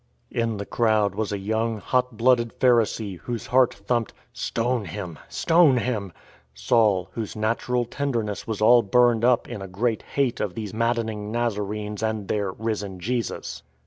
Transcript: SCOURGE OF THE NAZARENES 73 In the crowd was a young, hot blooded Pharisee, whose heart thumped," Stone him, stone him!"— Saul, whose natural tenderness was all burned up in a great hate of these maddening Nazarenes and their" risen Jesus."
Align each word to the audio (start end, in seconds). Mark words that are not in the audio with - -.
SCOURGE 0.31 0.31
OF 0.31 0.31
THE 0.31 0.41
NAZARENES 0.41 0.49
73 0.49 0.53
In 0.53 0.57
the 0.57 0.65
crowd 0.75 1.15
was 1.15 1.31
a 1.31 1.37
young, 1.37 1.77
hot 1.77 2.17
blooded 2.17 2.59
Pharisee, 2.59 3.17
whose 3.19 3.45
heart 3.45 3.71
thumped," 3.75 4.13
Stone 4.33 4.85
him, 4.85 5.19
stone 5.29 5.77
him!"— 5.77 6.11
Saul, 6.55 7.09
whose 7.11 7.35
natural 7.35 7.85
tenderness 7.85 8.47
was 8.47 8.61
all 8.61 8.81
burned 8.81 9.23
up 9.23 9.47
in 9.47 9.61
a 9.61 9.67
great 9.67 10.01
hate 10.01 10.39
of 10.39 10.55
these 10.55 10.73
maddening 10.73 11.31
Nazarenes 11.31 12.01
and 12.01 12.27
their" 12.27 12.51
risen 12.53 12.99
Jesus." 12.99 13.61